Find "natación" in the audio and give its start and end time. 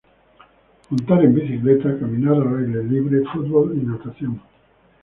3.85-4.41